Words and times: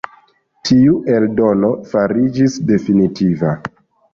Tiu 0.69 0.95
eldono 1.17 1.69
fariĝis 1.91 2.57
definitiva. 2.73 3.57